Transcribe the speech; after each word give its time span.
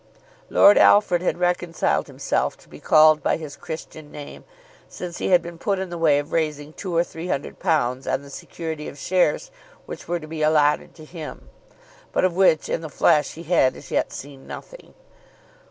Lord 0.49 0.79
Alfred 0.79 1.21
had 1.21 1.37
reconciled 1.37 2.07
himself 2.07 2.57
to 2.57 2.67
be 2.67 2.79
called 2.79 3.21
by 3.21 3.37
his 3.37 3.55
Christian 3.55 4.11
name, 4.11 4.45
since 4.89 5.19
he 5.19 5.29
had 5.29 5.43
been 5.43 5.59
put 5.59 5.77
in 5.77 5.91
the 5.91 5.97
way 5.99 6.17
of 6.17 6.31
raising 6.31 6.73
two 6.73 6.95
or 6.97 7.03
three 7.03 7.27
hundred 7.27 7.59
pounds 7.59 8.07
on 8.07 8.23
the 8.23 8.31
security 8.31 8.87
of 8.87 8.97
shares 8.97 9.51
which 9.85 10.07
were 10.07 10.19
to 10.19 10.25
be 10.25 10.41
allotted 10.41 10.95
to 10.95 11.05
him, 11.05 11.49
but 12.11 12.25
of 12.25 12.35
which 12.35 12.67
in 12.67 12.81
the 12.81 12.89
flesh 12.89 13.33
he 13.33 13.43
had 13.43 13.75
as 13.75 13.91
yet 13.91 14.11
seen 14.11 14.47
nothing. 14.47 14.95